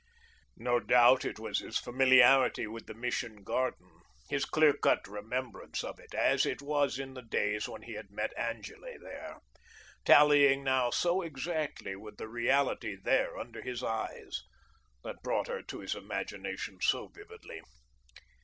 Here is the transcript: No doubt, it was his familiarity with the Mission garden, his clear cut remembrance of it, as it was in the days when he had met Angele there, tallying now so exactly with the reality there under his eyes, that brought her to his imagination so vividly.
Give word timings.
No 0.57 0.79
doubt, 0.79 1.25
it 1.25 1.37
was 1.37 1.59
his 1.59 1.77
familiarity 1.77 2.65
with 2.65 2.87
the 2.87 2.95
Mission 2.95 3.43
garden, 3.43 3.99
his 4.31 4.45
clear 4.45 4.73
cut 4.73 5.07
remembrance 5.07 5.83
of 5.83 5.99
it, 5.99 6.15
as 6.15 6.43
it 6.43 6.59
was 6.59 6.97
in 6.97 7.13
the 7.13 7.21
days 7.21 7.69
when 7.69 7.83
he 7.83 7.93
had 7.93 8.09
met 8.09 8.35
Angele 8.35 8.97
there, 8.99 9.37
tallying 10.03 10.63
now 10.63 10.89
so 10.89 11.21
exactly 11.21 11.95
with 11.95 12.17
the 12.17 12.27
reality 12.27 12.95
there 12.99 13.37
under 13.37 13.61
his 13.61 13.83
eyes, 13.83 14.41
that 15.03 15.21
brought 15.21 15.45
her 15.45 15.61
to 15.61 15.81
his 15.81 15.93
imagination 15.93 16.79
so 16.81 17.07
vividly. 17.07 17.61